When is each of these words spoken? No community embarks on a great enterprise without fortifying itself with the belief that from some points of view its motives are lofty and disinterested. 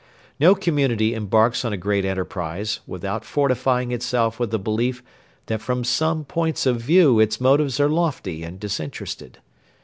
No 0.39 0.55
community 0.55 1.13
embarks 1.13 1.63
on 1.63 1.73
a 1.73 1.77
great 1.77 2.05
enterprise 2.05 2.79
without 2.87 3.23
fortifying 3.23 3.91
itself 3.91 4.39
with 4.39 4.49
the 4.49 4.57
belief 4.57 5.03
that 5.45 5.61
from 5.61 5.83
some 5.83 6.25
points 6.25 6.65
of 6.65 6.81
view 6.81 7.19
its 7.19 7.39
motives 7.39 7.79
are 7.79 7.87
lofty 7.87 8.41
and 8.41 8.59
disinterested. 8.59 9.37